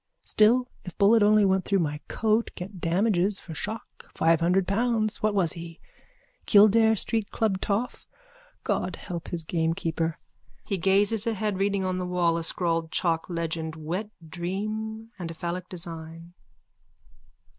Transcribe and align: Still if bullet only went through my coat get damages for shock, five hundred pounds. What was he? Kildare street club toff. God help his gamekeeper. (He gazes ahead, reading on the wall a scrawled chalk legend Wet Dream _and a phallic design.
Still 0.23 0.67
if 0.83 0.97
bullet 0.97 1.21
only 1.21 1.45
went 1.45 1.63
through 1.63 1.77
my 1.77 1.99
coat 2.07 2.49
get 2.55 2.81
damages 2.81 3.39
for 3.39 3.53
shock, 3.53 4.09
five 4.15 4.39
hundred 4.41 4.67
pounds. 4.67 5.21
What 5.21 5.35
was 5.35 5.53
he? 5.53 5.79
Kildare 6.47 6.95
street 6.95 7.29
club 7.29 7.61
toff. 7.61 8.07
God 8.63 8.95
help 8.95 9.27
his 9.27 9.43
gamekeeper. 9.43 10.17
(He 10.65 10.79
gazes 10.79 11.27
ahead, 11.27 11.59
reading 11.59 11.85
on 11.85 11.99
the 11.99 12.07
wall 12.07 12.35
a 12.37 12.43
scrawled 12.43 12.89
chalk 12.89 13.29
legend 13.29 13.75
Wet 13.75 14.09
Dream 14.27 15.11
_and 15.19 15.29
a 15.29 15.35
phallic 15.35 15.69
design. 15.69 16.33